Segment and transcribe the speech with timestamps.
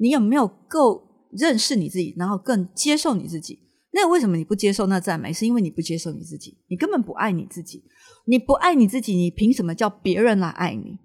[0.00, 3.60] 你有没有够认识你自己，然后更接受你自己？
[3.92, 5.32] 那为什么你不接受那赞美？
[5.32, 7.84] 是因为你不接受你自己，你根本不爱你自己。
[8.26, 10.98] 你不爱你自己，你凭什么叫别人来爱你？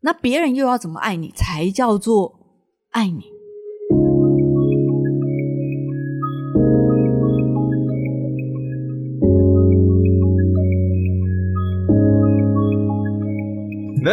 [0.00, 3.24] 那别人又要怎么爱你才叫做爱你？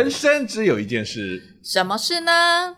[0.10, 2.32] 人生只有一件事，什么事呢？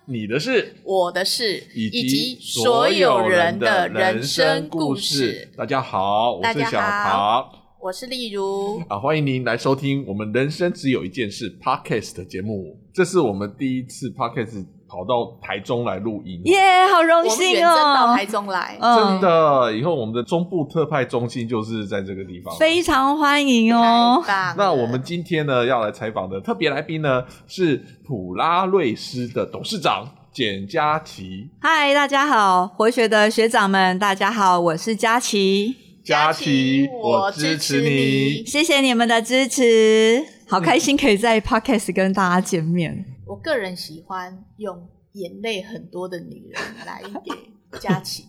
[0.06, 5.50] 你的事，我的事，以及及所有人的人生故事。
[5.56, 12.78] 大家好，我是小好唐我是例如，啊，欢迎您来收听我们《人生只有一件事》Podcast 的节目。
[12.94, 16.60] 这是我们第一次 Podcast 跑到台中来录音，耶、
[16.94, 18.14] 好荣幸远征到哦！
[18.14, 22.54] 台中来，嗯真的，以后我们的中部特派中心就是在这个地方。
[22.58, 24.22] 非常欢迎哦。
[24.58, 31.50] 那我们今天呢要来采访的特别来宾呢是普拉瑞斯的董事长简佳琪。
[31.62, 38.46] 嗨，大家好，活学的学长们，大家好，我是佳琪，佳琪，我我支持你你。
[38.46, 43.06] 谢谢你们的支持，好开心可以在 Podcast 跟大家见面。
[43.32, 48.26] 我个人喜欢用眼泪很多的女人 来给佳琪。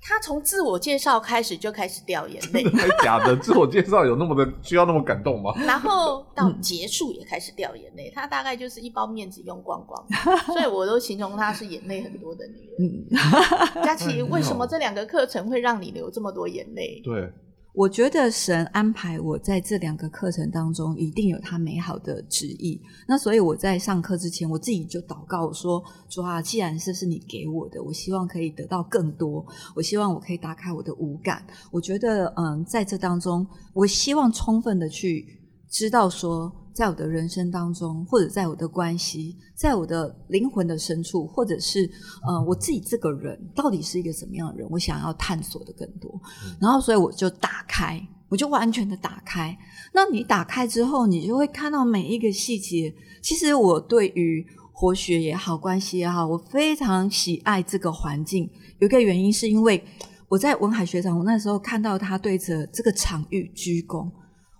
[0.00, 3.34] 她从自我介绍开始就开始掉眼泪，还假的？
[3.38, 5.52] 自我介绍有那么的需要那么感动吗？
[5.66, 8.08] 然后到结束也开始掉眼泪。
[8.14, 10.06] 她大概就是一包面子用光光，
[10.46, 12.76] 所以我都形容她是眼泪很多的女人。
[12.78, 17.00] 嗯，佳琪，为什么这两个课程会让你流这么多眼泪？
[17.02, 17.28] 对，
[17.76, 22.80] 我觉得神安排我在这两个课程当中，一定有他美好的旨意。
[23.06, 29.44] 那所以我在上课之前，我自己就祷告说：“主啊，既然这是你给我的，我希望可以得到更多。
[29.74, 31.46] 我希望我可以打开我的五感。
[31.70, 35.38] 我觉得，嗯，在这当中，我希望充分的去
[35.70, 41.90] 知道说，在我的人生当中，或者在我的关系，在我的灵魂的深处，或者是
[42.26, 46.20] 呃我自己这个人到底是一个什么样的人，我想要探索的更多。
[46.60, 49.56] 然后，所以我就打开，我就完全的打开。
[49.92, 52.94] 那你打开之后，你就会看到每一个细节。
[53.22, 58.48] 其实我对于活学也好，关系也好，我非常喜爱这个环境。
[58.78, 59.82] 有一个原因是因为
[60.28, 64.10] 我在文海学长，我那时候看到他对着这个场域鞠躬，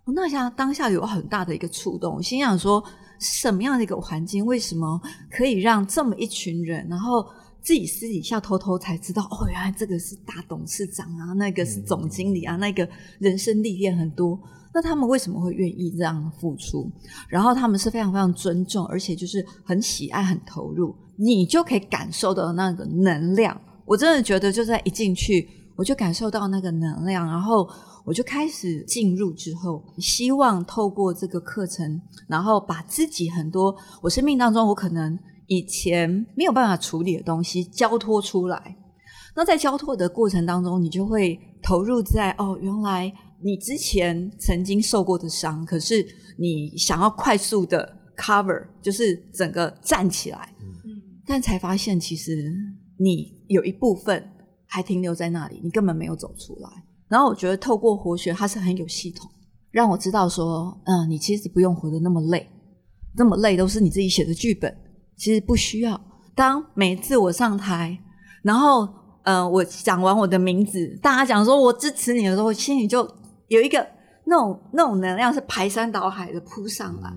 [0.07, 2.15] 我那下当下有很大的一个触动。
[2.15, 2.83] 我心想说，
[3.19, 7.27] 什么样的一个环境，为什么可以让这么一群人，然后
[7.61, 14.39] 自己私底下偷偷才知道，哦，原来这个是大董事长啊，那个是总经理啊，那个人生历练很多。
[14.73, 16.89] 那他们为什么会愿意这样付出？
[17.29, 23.61] 然后他们是非常非常尊重，而且就是很喜爱、很投入，你就可以感受到那个能量。
[23.85, 27.67] 我真的觉得，就在一进去，我就感受到那个能量，然后
[28.07, 35.19] 我就开始进入之后，希望透过这个课程，然后把自己很多我生命当中我可能
[35.49, 38.77] 以前没有办法处理的东西交托出来。
[39.35, 43.13] 那在交托的过程当中，你就会投入在哦，原来
[43.43, 46.07] 你之前曾经受过的伤，可是
[46.39, 52.55] 你想要快速的 cover，就是整个站起来，嗯，但才发现其实
[52.99, 54.27] 你有一部分
[54.65, 56.86] 还停留在那里，你根本没有走出来。
[57.09, 59.31] 然后我觉得透过活学，它是很有系统，
[59.71, 62.49] 让我知道说，嗯，你其实不用活得那么累，
[63.17, 64.77] 那么累都是你自己写的剧本，
[65.17, 66.01] 其实不需要。
[66.35, 67.99] 当每次我上台，
[68.43, 68.89] 然后
[69.23, 73.09] 呃，我讲完我的名字，大家讲说我支持你的时候，我心里就
[73.49, 73.87] 有一个
[74.25, 77.11] 那种那种能量是排山倒海的扑上来，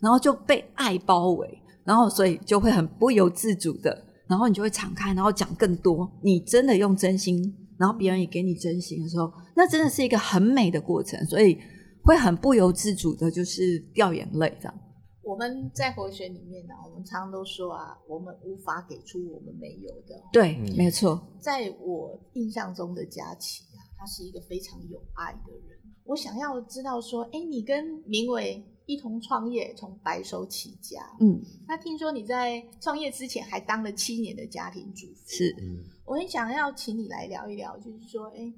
[0.00, 3.96] 然后就被爱包围，然后所以就会很不由自主的，
[4.26, 6.10] 然后你就会敞开，然后讲更多。
[6.22, 7.42] 你真的用真心，
[7.78, 11.58] 然后别人也给你真心的时候，那真的是一个很美的过程，所以
[12.02, 14.74] 会很不由自主的，就是掉眼泪这样。
[15.22, 20.22] 我们在活学里面呢、我们常常都说啊，我们无法给出我们没有的。
[20.32, 25.76] 对，嗯没错，在我印象中的佳琪啊，他是一个非常有爱的人。
[26.04, 31.00] 我想要知道说，哎，你跟明伟一同创业，从白手起家。
[31.20, 35.54] 嗯，那听说你在创业之前还当了七年的家庭主妇，是。
[35.60, 38.52] 嗯，我很想要请你来聊一聊，就是说，哎，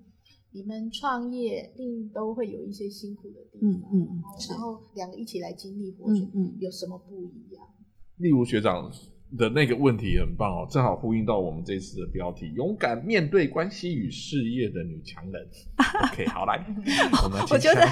[0.52, 7.66] 你们创业一定都会有一些辛苦的地方，嗯嗯然后两个一起来经历过程，嗯嗯有什么不一样？
[8.16, 8.92] 例如学长
[9.36, 15.46] 的那个问题很棒哦，正好呼应到我们这次的标题：勇敢面对关系与事业的女强人。
[16.12, 16.64] OK，好来，
[17.22, 17.40] 我们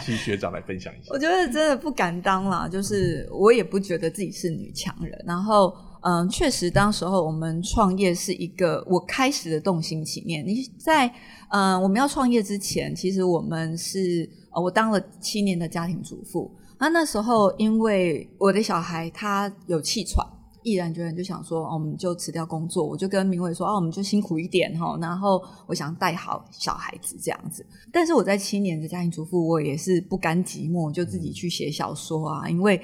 [0.03, 1.19] 请学长来分享一下我。
[1.19, 5.25] 觉得真的不敢当啦，就是我也不觉得自己是女强人。
[5.27, 10.43] 然后，嗯，确实当时候我们创业是一个我开始的动心起念。
[10.47, 11.07] 你在
[11.51, 16.51] 嗯我们要创业之前，其实我们是呃我当了七年的家庭主妇。
[16.79, 20.27] 那那时候因为我的小孩他有气喘。
[20.67, 27.65] 毅然决然就想说，哦，我们就辞掉工作，我就跟明伟说，哦，我们就辛苦一点哈，然后我想带好小孩子这样子。
[27.93, 32.83] 但是我在七年的家庭主妇，我也是不甘寂寞，就自己去写小说啊，因为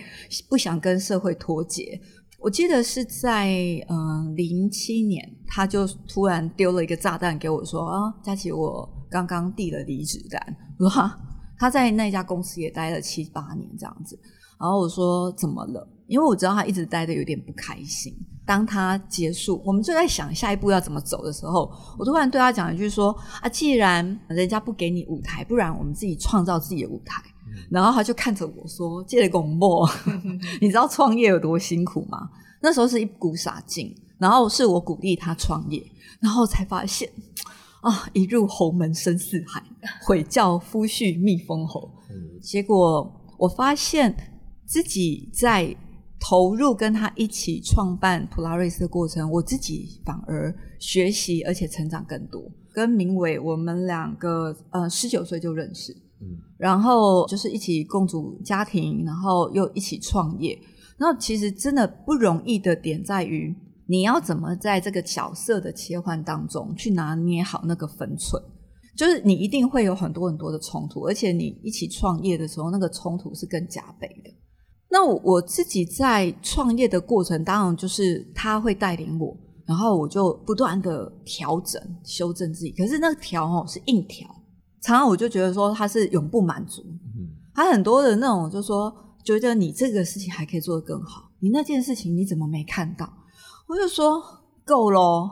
[0.49, 2.01] 不想跟社会脱节。
[2.39, 3.51] 我记得是在
[3.89, 11.19] 嗯零七年，他就突然丢了一个炸弹给我说，啊，佳琪，我刚刚递了离职单，我说哈，
[11.59, 14.17] 他在那家公司也待了七八年这样子。
[14.61, 15.89] 然后我说怎么了？
[16.07, 18.15] 因为我知道他一直待的有点不开心。
[18.45, 27.23] 当他结束，我们就在想下一步要怎么走的时候，我突然对他讲一句说：“啊，既然人家不给你舞台，不然我们自己创造自己的舞台。”
[27.71, 29.89] 然后他就看着我说：“借了拱墨，
[30.61, 32.29] 你知道创业有多辛苦吗？”
[32.61, 35.81] 那时候是一股傻劲，然后是我鼓励他创业，
[36.21, 37.09] 然后才发现
[37.81, 39.63] 啊，一入侯门深似海，
[40.05, 41.89] 悔教夫婿觅封侯。
[42.43, 43.09] 结果
[43.39, 44.29] 我发现。
[44.65, 45.77] 自己在
[46.23, 52.41] 投入跟他一起创办普拉瑞斯的过程，我自己反而学习而且成长更多。
[52.73, 60.59] 跟明伟，我们两个呃十九岁就认识，嗯，然后就是一起共组家庭，然后又一起创业。
[60.97, 63.55] 那其实真的不容易的点在于，
[63.89, 68.41] 你要怎么在这个角色的切换当中去拿捏好那个分寸。
[68.97, 74.31] 就是你一定会有很多很多的冲突，而且你一起创业的时候，那个冲突是更加倍的。
[74.95, 79.35] 那我自己在创业的过程，当然就是他会带领我，
[79.65, 82.71] 然后我就不断的调整、修正自己。
[82.73, 84.29] 可是那个调哦是硬调，
[84.83, 86.85] 常常我就觉得说他是永不满足。
[87.55, 88.95] 他很多的那种就说，
[89.25, 93.11] 觉得你这个事情还可以做得更好，你那件事情你怎么没看到？
[93.67, 94.23] 我就说
[94.67, 95.31] 够咯。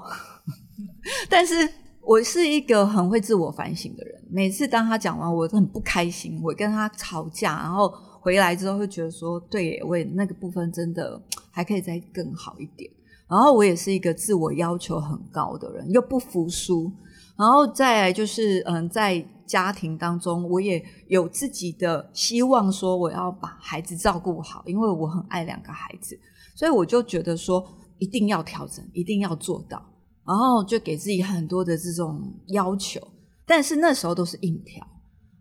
[1.29, 1.69] 但是
[2.01, 7.93] 我是一个很会自我反省的人，每次当他讲完，我都很不开心，我跟他吵架，然后。
[8.21, 11.21] 回来之后会觉得说，对，我也那个部分真的
[11.51, 12.91] 还可以再更好一点。
[13.29, 16.91] 然后我也是一个自我要求很高的人，又不服输。
[17.37, 26.19] 然后再来就是，嗯，在家庭当中，我也有自己的希望，说我要把孩子照顾好，因为我很爱两个孩子，
[26.55, 27.65] 所以我就觉得说
[27.99, 29.83] 一定要调整，一定要做到，
[30.27, 33.01] 然后就给自己很多的这种要求。
[33.47, 34.87] 但是那时候都是硬调。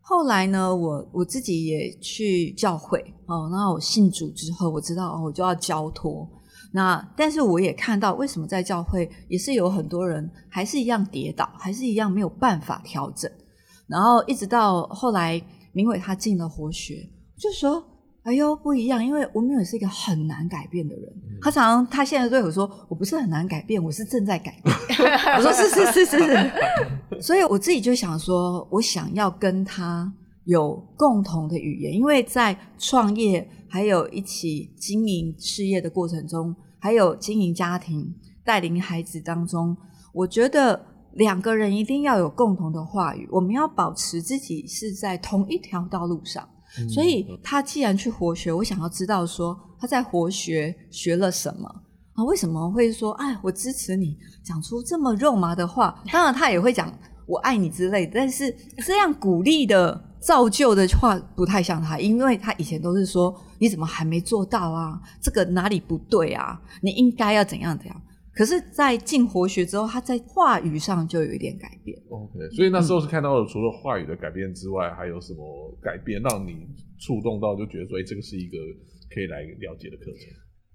[0.10, 6.28] 后来呢，我我自己也去教会哦，那我信主之后，我知道哦我就要交托。
[6.74, 13.32] 那但是我也看到，为什么在教会也是有很多人还是一样跌倒，还是一样没有办法调整。
[13.86, 15.40] 然后一直到后来，
[15.74, 17.08] 明伟他进了活学，
[17.38, 17.84] 就说。
[18.24, 21.12] 哎呦，不一样，因为吴明伟是一个很难改变的人。
[21.42, 24.75] 他常常，他现在对我说：“我不是很难改变，我是正在改变。
[25.38, 26.51] ”我说：“是是是是是。”
[27.21, 30.13] 所以我自己就想说，我想要跟他
[30.44, 38.13] 有共同的语言，因为在创业还有一起经营事业的过程中，还有经营家庭、
[38.44, 39.75] 带领孩子当中，
[40.13, 43.27] 我觉得两个人一定要有共同的话语。
[43.31, 46.48] 我们要保持自己是在同一条道路上。
[46.88, 51.68] 所以他既然去活学，我想要知道说他在活学学了什么
[52.14, 52.24] 啊？
[52.24, 56.02] 为什么会说哎，我支持你，讲出这么肉麻的话？
[56.12, 56.94] 当然他也会讲
[57.26, 58.56] 我爱你之类的，但是
[58.86, 65.00] 这样鼓励的、造就的话不太像他，因为他以前都是说你怎么还没做到啊？
[65.22, 66.60] 这个哪里不对啊？
[66.82, 68.02] 你应该要怎样怎样。
[68.39, 72.01] 可是，在进活学之后，他在话语上就有一点改变。
[72.08, 76.65] OK，所以那时候是看到了，除了话语的改变之外，还有什么改变让你
[76.98, 78.58] 触动到，就觉得说，哎，这个是一个
[79.13, 80.31] 可以来了解的课程。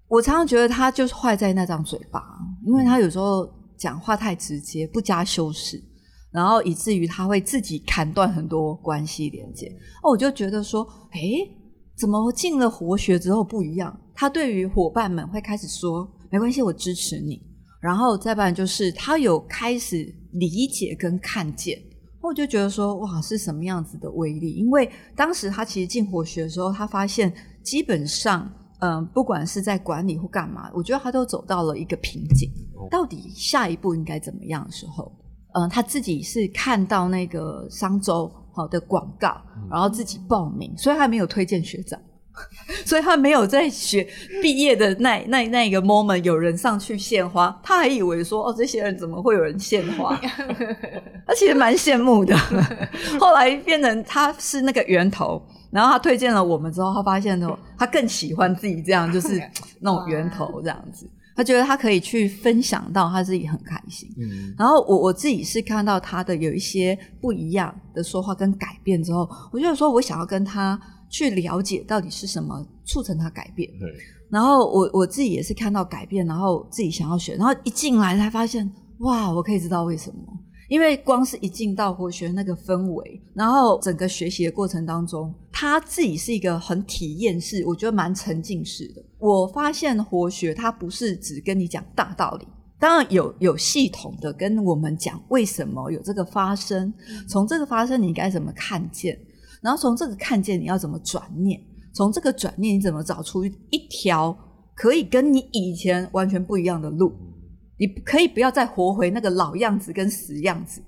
[0.07, 2.21] 我常常觉得他就是坏在那张嘴巴，
[2.67, 5.81] 因为他有时候讲话太直接，不加修饰，
[6.31, 9.75] 然后以至于他会自己砍断很多关系连接。
[10.03, 11.19] 哦，我就觉得说，哎，
[11.97, 13.99] 怎么进了活学之后不一样？
[14.13, 17.41] 他对于伙伴们会开始说，没关系，我支持你。
[17.85, 21.79] 然后再不然就是他有开始理解跟看见，
[22.19, 24.53] 我就觉得说哇是什么样子的威力？
[24.53, 27.31] 因为当时他其实进活学的时候，他发现
[27.63, 32.49] 基本上嗯，不管是在管理或干嘛，我觉得他都走到了一个瓶颈。
[32.89, 35.11] 到底下一步应该怎么样的时候，
[35.53, 39.39] 嗯，他自己是看到那个商周好的广告，
[39.69, 41.99] 然后自己报名，所以他没有推荐学长。
[42.85, 44.07] 所以他没有在学
[44.41, 50.19] 毕业的那那那一个 moment 有人上去献花，他还以为说哦，这些人怎么会有人献花？
[51.27, 52.35] 他其实蛮羡慕的。
[53.19, 59.41] 后来变成他是那个源头，然后他推荐了我们之后，他发现呢，他更喜欢自己这样，就是
[59.79, 61.09] 那种源头这样子。
[61.35, 64.09] 他觉得他可以去分享到他自己很开心。
[64.17, 70.79] 嗯，然后我我自己是看到他的有一些不一样的说话跟改变之后，我就说我想要跟他。
[71.09, 73.69] 去了解到底是什么促成他改变。
[73.79, 73.89] 对，
[74.29, 78.69] 然后我我自己也是看到改变，然后自己想要学，然后一进来才发现，
[78.99, 80.17] 哇，我可以知道为什么。
[80.67, 89.05] 因为光是一进到活学那个氛围，然后整个学习的过程当中，他自己是一个很体验式，我觉得蛮沉浸式的。
[89.19, 92.47] 我发现活学它不是只跟你讲大道理，
[92.79, 96.91] 当然有有系统的跟我们讲为什么有这个发生，
[97.29, 99.15] 从这个发生你该怎么看见，
[99.65, 101.59] 然后从这个看见你要怎么转念，
[101.91, 104.37] 从这个转念你怎么找出一条
[104.75, 107.11] 可以跟你以前完全不一样的路。
[107.79, 110.81] 你可以不要再活回那个老样子跟死样子，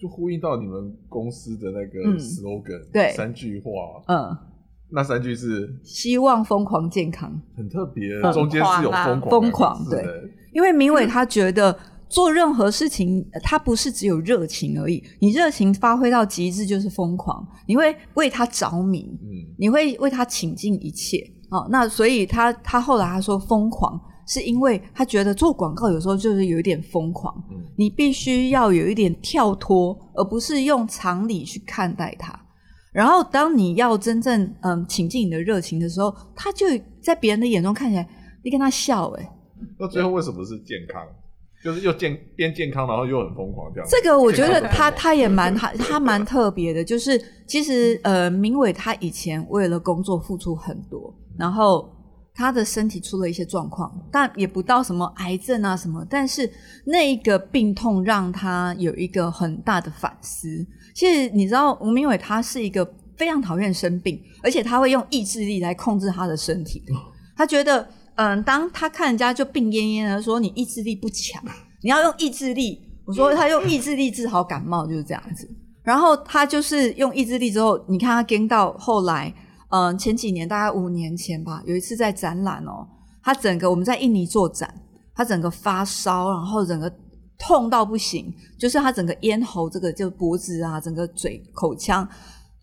[0.00, 3.70] 就呼应到你们公司的那个嗯 slogan，、对三句话，
[4.06, 4.38] 嗯，
[4.92, 7.28] 那三句是希望疯狂健康。
[7.56, 11.76] 很特别，疯中间是有疯狂疯狂两个字的因为明伟他觉得
[12.12, 21.18] 做任何事情，呃他不是只有热情而已，你热情发挥到极致就是疯狂，你会为他着迷，嗯，你会为他倾尽一切。
[21.50, 32.38] 哦，那所以他他后来他说疯狂，是因为他觉得做广告有时候就是有一点疯狂，嗯你必须要有一点跳脱，而不是用常理去看待它。
[32.92, 36.66] 然后，当你要真正嗯倾尽你的热情的时候，他就
[37.00, 38.06] 在别人的眼中看起来，
[38.44, 39.30] 你跟他笑、欸，
[39.78, 41.02] 那最后为什么是健康？
[41.62, 43.88] 就是又健变健康，然后又很疯狂这样。
[43.88, 51.88] 这个我觉得他他也蛮他他蛮特别的，就是其实呃，明伟他以前为了工作付出很多，然后
[52.34, 56.50] 他的身体出了一些状况，但也不到什么癌症啊什么，但是
[56.84, 60.66] 那一个病痛让他有一个很大的反思。
[60.94, 62.84] 其实你知道，吴明伟他是一个
[63.16, 66.92] 非常讨厌生病，而且他会用意志力来控制他的身体的。
[67.36, 67.88] 他觉得，
[68.22, 71.42] 嗯，当他看人家就病恹恹的，说你意志力不强，
[71.82, 72.80] 你要用意志力。
[73.04, 75.50] 我说他用意志力治好感冒就是这样子。
[75.82, 79.34] 然后他就是用意志力之后，你看他跟到后来，
[79.70, 82.86] 嗯，前几年大概五年前吧，有一次在展览哦，
[83.24, 84.72] 他整个我们在印尼做展，
[85.16, 86.88] 他整个发烧，然后整个
[87.36, 92.08] 痛到不行，就是他整个咽喉这个就脖子啊，整个嘴口腔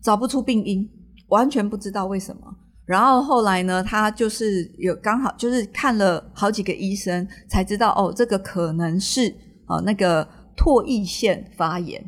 [0.02, 0.88] 找不出病因，
[1.28, 2.42] 完全不知道为什么。
[2.86, 9.28] 然后后来呢，他就是有刚好就是看了好几个医生，才知道哦，这个可能是
[9.68, 12.02] 哦那个唾液腺发炎。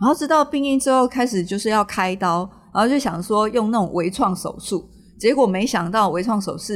[0.00, 4.88] 然后知道病因之后，开始就是要开刀，然后就想说用那种微创手术，
[5.18, 6.72] 结果没想到微创手术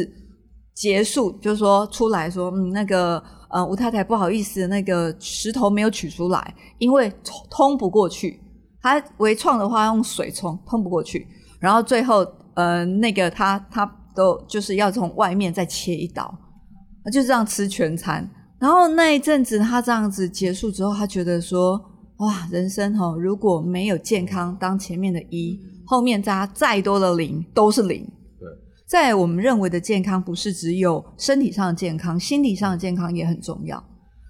[0.74, 8.38] 结束，就是说出来说，嗯，那个呃吴太太不好意思，那个石头没有取出来，因为通通不过去。
[8.82, 11.26] 他微创的话用水冲通不过去，
[11.58, 12.22] 然后最后
[12.54, 13.84] 呃那个他他
[14.14, 16.32] 都就是要从外面再切一刀，
[17.12, 18.28] 就这样吃全餐。
[18.58, 21.90] 然后那一阵子他这样子结束之后，他觉得说。
[22.18, 28.04] 哇，人生哈、哦，如果没有健康当前面的一，后面加再多的零都是零。
[28.38, 28.48] 对，
[28.86, 33.82] 在我们认为的健康，不是只有身体上的健康，心理上的健康也很重要。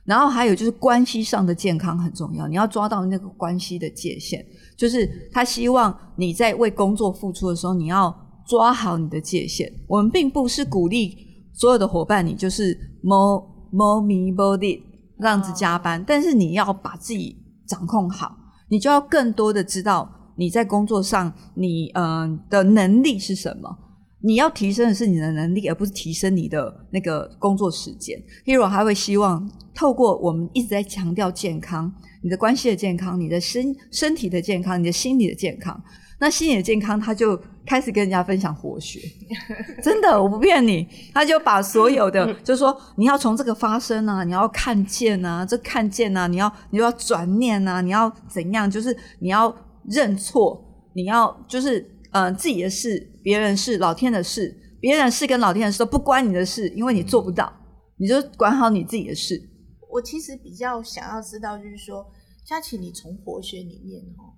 [0.05, 4.45] 然后还有就是关系上的健康很重要，你要抓到那个关系的界限。
[4.77, 8.15] 就是他希望你在为工作付出的时候，你要
[8.47, 9.71] 抓好你的界限。
[9.89, 11.17] 我们并不是鼓励
[11.53, 14.83] 所有的伙伴，你就是摸摸迷 body
[15.21, 17.43] 这样子加班，但是你要把自己。
[17.67, 18.37] 掌控好，
[18.69, 20.07] 你就要更多的知道
[20.37, 23.75] 你在工作上你嗯、呃、的能力是什么。
[24.25, 28.19] 你要提升的是你的能力，而不是提升你的那个工作时间。
[28.47, 35.79] Hero 还会希望透过我们一直在强调健康，你的关系的健康，你的身身体的健康，你的心理的健康。
[36.21, 39.01] 那心理的健康，他就开始跟人家分享活学，
[39.83, 49.55] 真的，我不骗你，他就把所有的，就是说你要从这个发生啊，你要看见啊，这看见啊，你要你要转念啊，你要怎样，就是你要
[49.91, 50.65] 认错，
[50.95, 51.81] 你要就是
[52.13, 57.51] 嗯、呃、自己的事，别人事，老天的事，别人事跟老天的事都不关你的事，因为你做不到，
[57.97, 59.43] 你就管好你自己的事。
[59.91, 62.07] 我其实比较想要知道，就是说，
[62.45, 64.37] 佳琪，你从活学里面哦。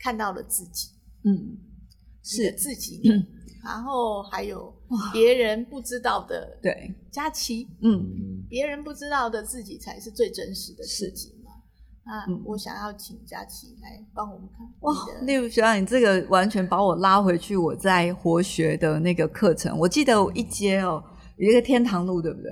[0.00, 0.88] 看到了自己，
[1.24, 1.56] 嗯，
[2.22, 2.52] 是。
[2.52, 3.24] 自己，嗯，
[3.64, 4.74] 然后还有
[5.12, 11.43] 别人不知道的，对，佳琪，嗯，别人不知道的自己才是最真实的自己嘛。
[12.06, 19.78] 那嗯我想要请佳琪来帮我们看哇例如学长，你这个完全把我拉回去我在活学的那个课程。
[19.78, 21.02] 我记得我一接哦，
[21.36, 22.50] 有一个天堂路，对不对？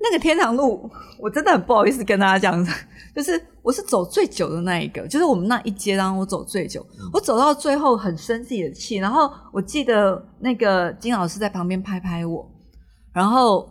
[0.00, 2.66] 那个天堂路，我真的很不好意思跟大家讲，
[3.14, 12.50] 就是我是走最久的那一个，就是我们那一阶当中我走最久，我走到最后很生自己的气，然后我记得那个金老师在旁边拍拍我，
[13.12, 13.68] 然后，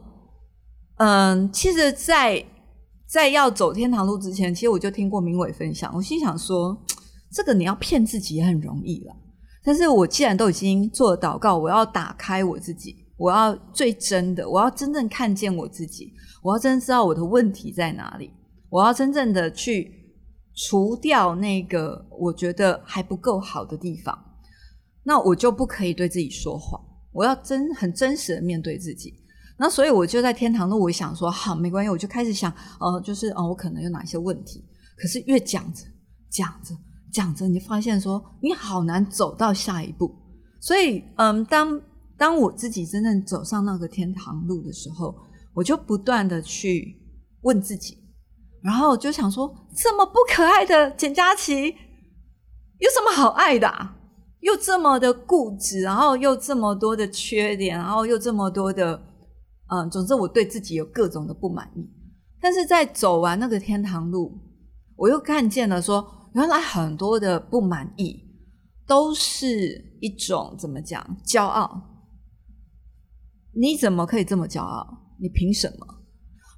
[0.96, 2.42] 嗯，其实在，
[3.12, 6.82] 在要走天堂路之前，其实我就听过明伟分享，我心想说，
[7.30, 9.14] 这个你要骗自己也很容易了，
[9.66, 12.96] 但是我既然都已经做了祷告，我要打开我自己。
[13.18, 18.32] 我要最真的，我要真正看见我自己，我要真正知道我的问题在哪里，
[18.68, 19.92] 我要真正的去
[20.56, 24.18] 除掉那个我觉得还不够好的地方，
[25.04, 29.14] 那我就不可以对自己说谎，我要真很真实的面对自己。
[29.62, 34.66] 那所以我就在天堂路，我想说好没关系，我就开始想，呃，就是哦，我可能有哪些问题，
[34.98, 35.86] 可是越讲着
[36.32, 36.76] 讲着
[37.14, 40.12] 讲着，你发现说你好难走到下一步。
[40.60, 41.80] 所以，嗯，当
[42.18, 45.16] 当我自己真正走上那个天堂路的时候，
[45.54, 46.96] 我就不断的去
[47.42, 48.00] 问自己，
[48.64, 51.68] 然后就想说，这么不可爱的简佳琪，
[52.80, 53.72] 有什么好爱的？
[54.40, 59.00] 又这么的固执，然后又这么多的缺点，然后又这么多的，
[59.72, 61.90] 嗯，总之我对自己有各种的不满意。
[62.40, 64.38] 但是在走完那个天堂路，
[64.96, 68.30] 我又看见了说，原来很多的不满意。
[68.88, 69.48] 都是
[70.02, 71.82] 一种怎么讲骄傲？
[73.54, 74.86] 你怎么可以这么骄傲？
[75.22, 75.88] 你凭什么？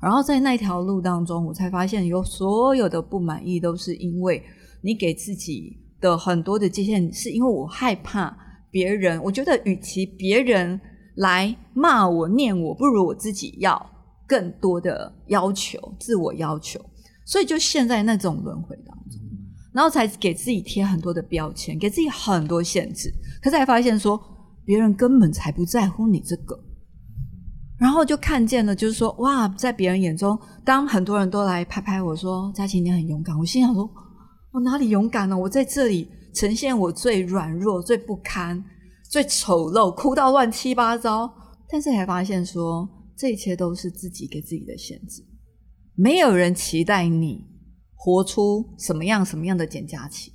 [0.02, 4.42] 然后在那条路当中，我才发现有所有的不满意都是因为
[4.82, 8.36] 你给自己的很多的界限，是因为我害怕
[8.72, 9.22] 别人。
[9.22, 10.80] 我觉得与其别人
[11.16, 13.90] 来骂我、念我，不如我自己要
[14.28, 16.80] 更多的要求、自我要求，
[17.26, 19.20] 所以就陷在那种轮回当中。
[19.72, 24.22] 然后才给自己贴很多的标签，给自己很多限制，可是才发现说
[24.64, 26.56] 别人根本才不在乎你这个，
[27.80, 33.90] 然后就看见了，就是说哇，在别人眼中，当很多人都来拍拍我说佳琪你很勇敢，我心想说
[34.52, 35.36] 我哪里勇敢呢？
[35.36, 38.64] 我在这里呈现我最软弱、最不堪、
[39.14, 41.32] 最丑陋，哭到乱七八糟，
[41.70, 45.24] 但是还发现说这一切都是自己给自己的限制，
[45.94, 47.46] 没有人期待你。
[47.96, 50.34] 活出什么样什么样的简佳琪，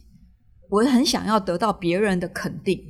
[0.70, 2.80] 我很想要得到别人的肯定。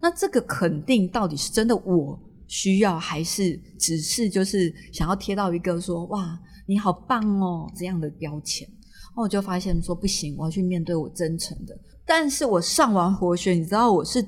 [0.00, 6.36] 那这个肯定到底是真的我需要，还是只是就是想要贴到一个说哇
[6.66, 8.68] 你好棒哦这样的标签？
[9.16, 11.78] 那我就发现说不行，我要去面对我真诚的。
[12.04, 14.20] 但是我上完活学，你知道我是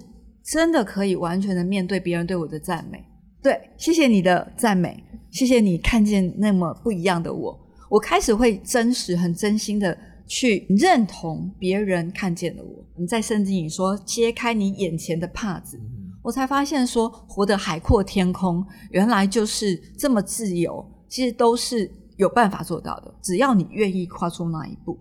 [0.51, 3.05] 真的可以完全的面对别人对我的赞美。
[3.43, 7.59] 对，谢谢你的赞美，谢谢你看见那么不一样的我。
[7.91, 12.85] 我开始会真实、很真心的去认同别人看见的我。
[12.97, 15.79] 你在圣经里说揭开你眼前的帕子，
[16.23, 20.85] 我才发现说活得海阔天空，原来就是这么自由。
[21.09, 24.99] 其实都是有办法做到的，只要你愿意跨出那一步。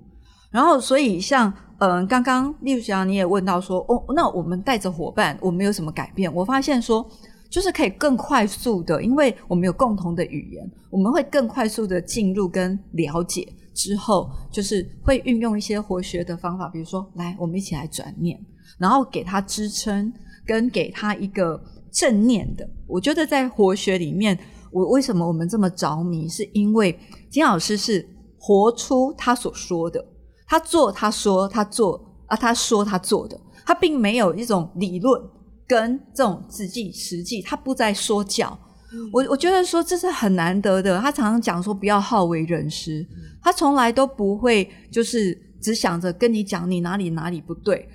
[0.57, 6.33] 然后，所以像嗯，刚刚例如讲你也问到说，哦，那我们带着伙伴，我们有什么改变？
[6.33, 7.07] 我发现说。
[7.49, 18.37] 就是可以更快速的，因为我们有共同的语言，我们会更快速的进入跟了解之后，就是会运用一些活学的方法，比如说，来，我们一起来转念，
[18.77, 20.11] 然后给他支撑，
[20.45, 21.57] 跟给他一个
[21.89, 22.69] 正念的。
[22.85, 24.37] 我觉得在活学里面，
[24.69, 28.05] 我为什么我们这么着迷，是因为金老师是
[28.37, 30.05] 活出他所说的，
[30.47, 35.21] 他做他说他做啊，他说他做的，他并没有一种理论。
[35.69, 38.57] 跟这种实际实际，他不在说教，
[39.11, 40.97] 我我觉得说这是很难得的。
[41.01, 43.05] 他常常讲说不要好为人师，
[43.41, 47.85] 他从来都不会就是只想着跟你讲你哪里哪里不对。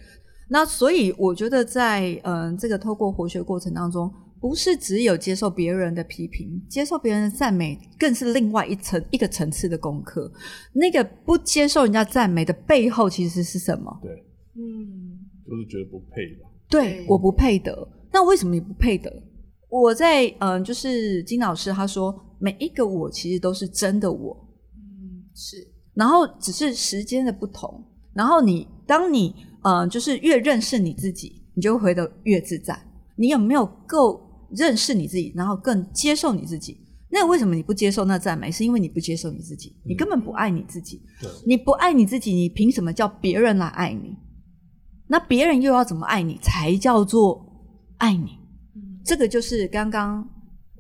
[0.51, 4.13] 那所以我觉得在嗯这个透过活学过程当中，
[4.43, 10.29] 不是只有接受别人的批评，接受别人的赞美，更是另外一层一个层次的功课。
[10.73, 13.97] 那个不接受人家赞美的背后，其实是什么？
[14.03, 14.11] 对，
[14.57, 16.51] 嗯，就是觉得不配吧。
[16.69, 17.89] 对，我不配得。
[18.13, 19.09] 那为什么你不配得？
[19.69, 24.37] 我在嗯，就是金老师他说，每一个我其实都是真的我，
[24.75, 25.57] 嗯，是。
[25.95, 27.85] 然后只是时间的不同。
[28.13, 32.77] 然后你当你嗯，就是越认识你自己，你就会回得越自在。
[33.15, 34.21] 你有没有够
[34.57, 36.79] 认识你自己，然后更接受你自己？
[37.15, 38.51] 那为什么你不接受那赞美？
[38.51, 41.03] 是因为你不接受你自己，你根本不爱你自己。
[41.47, 44.17] 你不爱你自己，你凭什么叫别人来爱你？
[45.09, 47.45] 那别人又要怎么爱你才叫做
[47.99, 48.39] 爱你？
[49.05, 50.27] 这个就是刚刚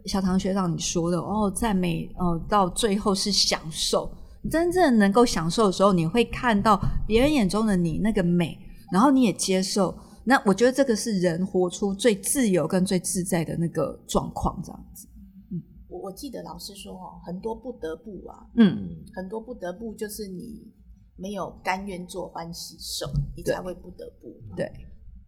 [0.06, 4.10] 小唐学长你说的哦，赞美哦，到最后是享受。
[4.50, 8.58] 真正能够享受的时候，你会看到别人眼中的你那个美，
[8.90, 9.94] 然后你也接受。
[10.24, 15.08] 那我觉得这个是人活出最自由跟最自在的那个状况，这样子。
[15.50, 20.72] 嗯，我我记得老师说哦，很多不得不啊，嗯，很多不得不就是你。
[21.14, 23.06] 没有甘愿做欢喜受，
[23.36, 24.34] 你才会不得不。
[24.56, 24.66] 对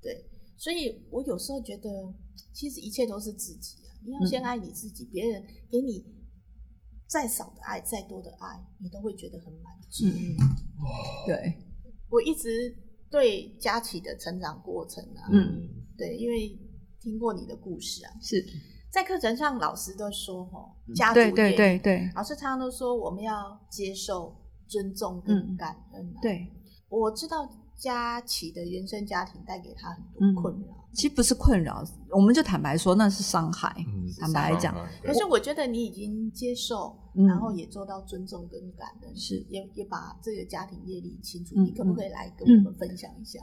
[0.00, 0.24] 对，
[0.56, 1.88] 所以我有时候觉得，
[2.52, 3.92] 其实一切都是自己啊。
[4.02, 6.02] 你要先爱你自己，别人给你
[7.06, 10.06] 再少的爱、再多的爱，你都会觉得很满足。
[10.06, 10.34] 嗯，
[11.26, 11.54] 对。
[12.10, 12.74] 我一直
[13.14, 16.58] 对佳琪的成长过程啊，嗯，对，因为
[17.00, 18.44] 听过你的故事啊，是。
[18.90, 22.10] 在课程上，老师都说哦，家族对对业对对。
[22.16, 23.32] 老师常常都说我们要
[23.70, 25.56] 接受、尊重跟嗯。
[25.56, 26.50] 感恩、啊。，对，
[26.88, 33.74] 我知道佳琪的原生家庭带给他很嗯多困扰，其实不是困扰，我们就坦白说那是伤害。
[33.78, 41.54] 嗯坦白来讲，可是我觉得你已经接受，嗯然后也做到尊重跟感恩，是也也把这个家庭业力清楚。
[41.56, 43.40] 嗯你可不可以来跟我们分享一下？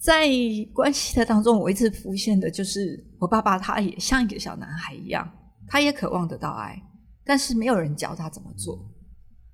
[0.00, 0.28] 在
[0.74, 5.30] 关系的当中，我一直浮现的就是我爸爸，他也像一个小男孩一样，
[5.68, 6.76] 他也渴望得到爱，
[7.24, 8.84] 但是没有人教他怎么做。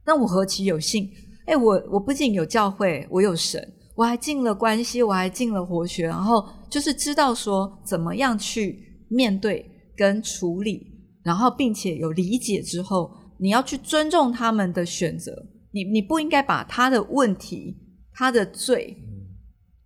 [0.06, 1.10] 那我何其有幸！
[1.44, 3.62] 哎，我我不仅有教会，我有神，
[3.98, 10.86] 我还进了关系，我还进了活学，然后就是知道说怎么样去面对跟处理，
[11.24, 15.32] 然后并且有理解之后，你要去尊重他们的选择，
[15.72, 17.76] 你你不应该把他的问题、
[18.12, 18.96] 他的罪。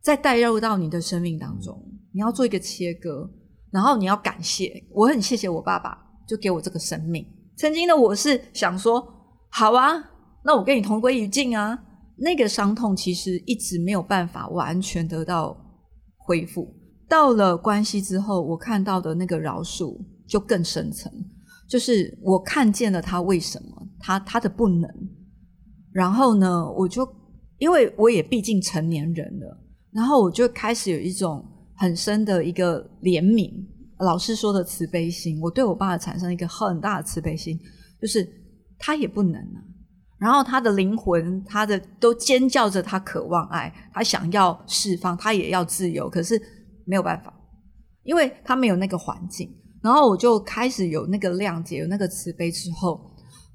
[0.02, 1.80] 再带入到你的生命当中，
[2.12, 3.30] 你要做一个切割，
[3.70, 5.96] 然后你要感谢，我很谢谢我爸爸，
[6.28, 7.24] 就给我这个生命。
[7.56, 9.02] 曾经的我是想说，
[9.48, 9.94] 好啊，
[10.44, 11.78] 那我跟你同归于尽啊。
[12.16, 15.56] 那个伤痛其实一直没有办法完全得到
[16.16, 16.74] 恢复。
[17.08, 21.12] 到了关系之后，我看到的那个饶恕就更深层，
[21.68, 24.88] 就是我看见了他为什么他他的不能，
[25.92, 27.06] 然后呢，我就
[27.58, 29.58] 因为我也毕竟成年人了。
[29.92, 31.44] 然后我就开始有一种
[31.76, 33.52] 很深的一个怜悯，
[33.98, 37.60] 老师说的慈悲心，我对我爸产生一个很大的慈悲心，
[38.00, 38.26] 就是
[38.78, 39.60] 他也不能啊。
[40.22, 46.40] 然后他的灵魂，他的都尖叫着，他渴望爱，他想要释放，他也要自由，可是
[46.86, 47.34] 没有办法，
[48.04, 49.52] 因为他没有那个环境。
[49.82, 53.00] 然后我就开始有那个谅解，有那个慈悲之后，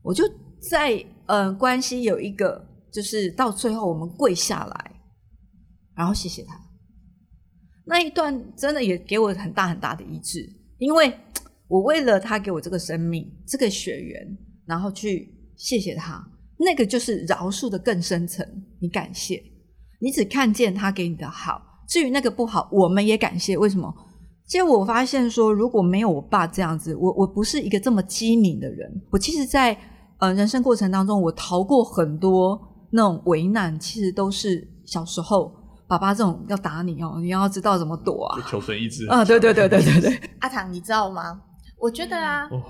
[0.01, 0.25] 我就
[0.69, 4.91] 在呃关系有一个，就是到最后我们跪下来。
[5.95, 6.53] 然后谢谢他，
[7.85, 10.45] 那一段真的也给我很大很大的医治，
[10.79, 11.17] 因为
[11.69, 16.21] 我为了他给我这个生命、这个血缘，然后去谢谢他，
[16.59, 18.45] 那个就是饶恕的更深层。
[18.79, 19.41] 你感谢，
[19.99, 23.57] 你只看见他给你的好，至于那个不好，我们也感谢。
[23.57, 23.93] 为什么？
[24.47, 28.89] 结果我发现说，如果没有我爸这样子，我我不是一个这么机敏的人。
[29.11, 29.81] 我其实在，在
[30.19, 32.59] 呃人生过程当中，我逃过很多
[32.91, 35.53] 那种危难，其实都是小时候。
[35.89, 38.43] 爸爸这种要打你哦，你要知道怎么躲啊！
[38.45, 41.39] 求生意志啊，对对对对对对，阿唐，你知道吗？
[41.79, 42.61] 我觉得啊，哦，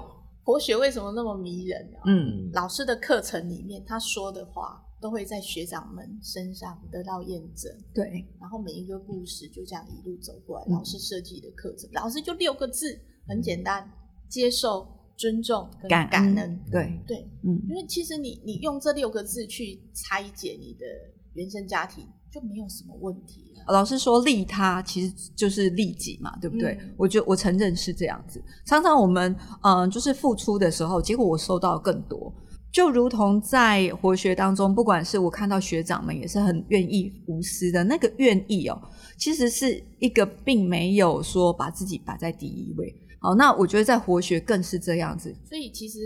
[0.47, 1.99] 活学为什么那么迷人、啊？
[2.05, 7.69] 嗯，老师的课程里面他说的话，都会在学长们身上得到验证。
[7.93, 13.91] 对，然后每一个故事就这样一路走过来，嗯老师设计的课程，老师就六个字，很简单：
[14.29, 16.59] 接受、尊重跟感恩感恩。
[16.71, 20.85] 对，对，嗯，因为其实你你用这六个字去拆解你的
[21.33, 23.73] 原生家庭，就没有什么问题了。
[23.73, 26.77] 老师说利他其实就是利己嘛，对不对？
[26.81, 28.41] 嗯我觉得我承认是这样子。
[28.65, 29.31] 常常我们
[29.63, 32.33] 嗯、呃就是付出的时候，结果我收到更多。
[32.69, 38.79] 就如同在活学当中，不管是我看到学长们也是很愿意无私的那个愿意哦，
[39.17, 42.93] 其实是一个并没有说把自己摆在第一位。
[43.19, 45.33] 好，那我觉得在活学更是这样子。
[45.45, 45.99] 所以其实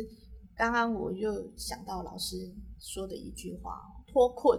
[0.56, 2.38] 刚刚我就想到老师
[2.80, 3.74] 说的一句话：
[4.08, 4.58] 脱困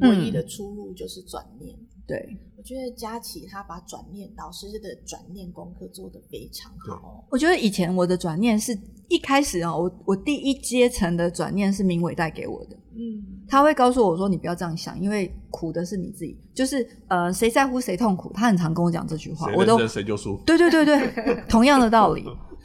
[0.00, 1.76] 唯一的出路就是转念。
[2.06, 7.24] 对，我觉得佳琪他把转念老师的转念功课做得非常好哦。
[7.30, 8.76] 我觉得以前我的转念是
[9.08, 12.76] 一开始啊、我我第一阶层的转念是明伟带给我的。
[12.92, 16.36] 嗯，他会告诉我说：“你不要这样想，因为苦的是你自己。
[16.52, 20.36] 就是呃，谁在乎谁痛苦？”他很常跟我讲这句话，我都谁认真谁就输。
[20.44, 22.24] 对对对对， 同样的道理。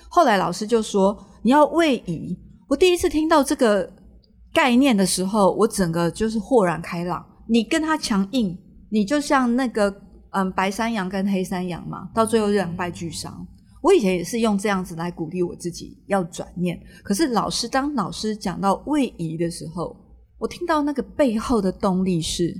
[0.10, 2.36] 后来老师就说：“你要位移。”
[2.68, 3.88] 我第一次听到这个
[4.56, 7.24] 概念的时候，我整个就是豁然开朗。
[7.46, 8.58] 你跟他强硬，
[8.90, 9.94] 你就像那个
[10.32, 13.46] 嗯白山羊跟黑山羊嘛，到最后两败俱伤。
[13.82, 19.96] 我以前也是用这样子来鼓励我自己要转念，可是老师当老师讲到位移的时候，
[20.40, 22.56] 我听到那个背后的动力是：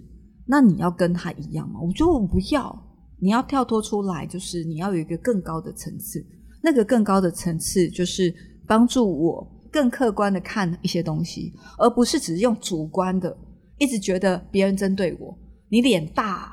[0.46, 1.80] 那你要跟他一样吗？
[1.82, 2.78] 我觉得我不要，
[3.22, 6.24] 你要跳脱出来，就是你要有一个更高的层次。
[6.62, 8.34] 那个更高的层次就是
[8.68, 13.38] 帮助我更客观的看一些东西，而不是只是用主观的，
[13.78, 16.52] 一直觉得别人针对我，你脸大、啊。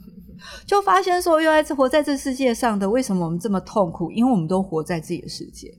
[0.64, 4.10] 就发现说，原来活在这世界上的，为什么我们这么痛苦？
[4.10, 5.70] 因为我们都活在自己的世界。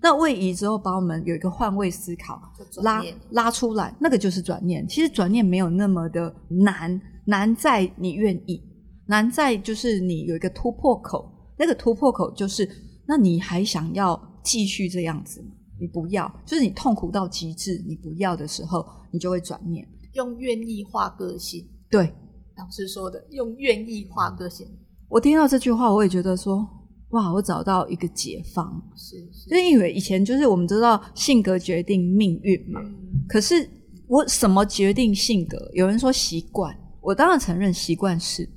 [0.00, 2.40] 那位移之后，把我们有一个换位思考
[2.84, 4.86] 拉拉出来，那个就是转念。
[4.86, 8.62] 其实转念没有那么的难，难在你愿意，
[9.06, 11.28] 难在就是你有一个突破口。
[11.58, 12.68] 那个突破口就是，
[13.08, 15.48] 那你还想要继续这样子吗？
[15.82, 19.84] 你不要，就是你痛苦到极致，你不要的时候，你就会转念。
[20.12, 22.14] 用愿意化个性，对
[22.56, 24.64] 老师说的，用愿意化个性。
[25.08, 26.64] 我听到这句话，我也觉得说，
[27.08, 28.80] 哇，我找到一个解放。
[28.94, 33.68] 是是，就是因为以前就是我们知道性格决定命运嘛，嗯可是
[34.06, 35.58] 我什么决定性格？
[35.72, 38.48] 有人说习惯，我当然承认习惯是，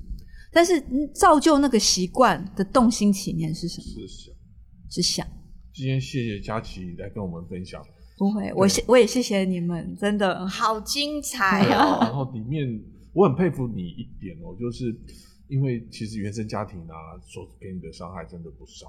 [0.54, 3.88] 但是嗯造就那个习惯的动心起念是什么？
[3.88, 4.36] 是想。
[4.92, 5.28] 是想。
[5.76, 7.86] 今天谢谢佳琪来跟我们分享，
[8.18, 10.48] 不会，我谢我也谢谢你们，真的。
[10.48, 12.24] 好精彩哦 然哦！
[12.26, 14.96] 后里面我很佩服你一点哦，就是
[15.50, 18.88] 因为其实原生家庭啊所给你的伤害真的不少，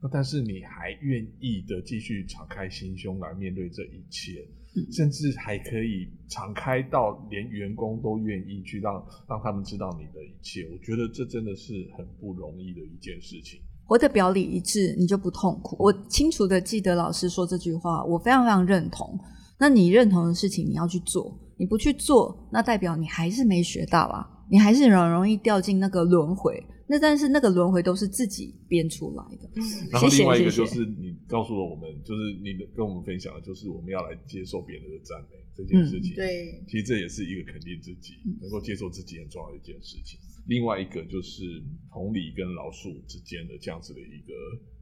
[0.00, 4.46] 那但是你还愿意的继续敞开心胸来面对这一切，
[4.76, 13.60] 嗯甚至还可以敞开到连员工都愿意去让让他们知道你的一切，我觉得这真的是很不容易的一件事情。
[13.88, 15.74] 活的表里一致，你就不痛苦。
[15.78, 19.18] 我清楚的记得老师说这句话，我非常非常认同。
[19.58, 26.62] 那你认同的事情，你要去做，你不去做，那代表你还是没学到啊，你还是很容易掉进那个轮回。
[26.90, 29.48] 那但是那个轮回都是自己编出来的。
[29.56, 36.12] 嗯然后另外一个就是你告诉了我们，就是你的跟我们分享的，就是我们要来接受别人的赞美这件事情。
[36.12, 40.20] 嗯对，其实这也是一个肯定自己，能够接受自己很重要的一件事情。
[40.48, 41.42] 另外一个就是
[41.92, 44.32] 同理跟老树之间的这样子的一个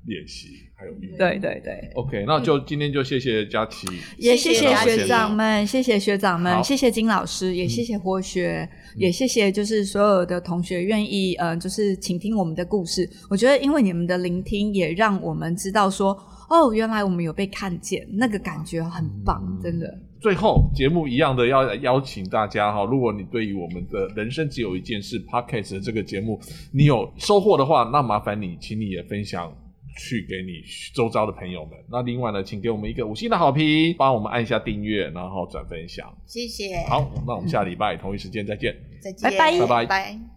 [0.07, 1.19] 练习，还有运用。
[1.19, 13.09] 对对对，OK，那就今天就谢谢佳琪，也谢谢学长们，谢谢学长们，谢谢金老师，也谢谢活学，也谢谢就是所有的同学愿意呃，就是倾听我们的故事。
[13.29, 16.13] 我觉得因为你们的聆听，也让我们知道说，
[16.49, 19.99] 哦，原来我们有被看见，那个感觉很棒，嗯真的。
[20.27, 26.37] 最后节目一样的要邀请大家哈，如果你对于我们的人生只有一件事 Podcast 的这个节目
[26.73, 29.57] 你有收获的话，那麻烦你，请你也分享
[29.97, 31.79] 去给你周遭的朋友们。
[31.89, 36.13] 那另外呢，请给我们一个五星的好评，帮我们按一下订阅，然后转分享。
[36.27, 38.77] 谢谢，好，那我们下礼拜同一时间再见。
[39.01, 40.37] 再见，拜拜拜拜拜。